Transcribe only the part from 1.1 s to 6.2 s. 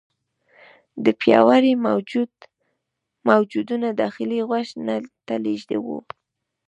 پیاوړي موجونه داخلي غوږ ته لیږدوي.